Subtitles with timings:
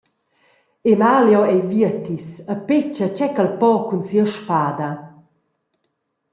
[0.91, 4.89] Emalio ei vietis e petga tgei ch’el po cun sia spada.